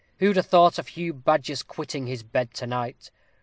who'd 0.17 0.35
'a' 0.35 0.41
thought 0.41 0.79
of 0.79 0.87
Hugh 0.87 1.13
Badger's 1.13 1.61
quitting 1.61 2.07
his 2.07 2.23
bed 2.23 2.55
to 2.55 2.65
night? 2.65 3.11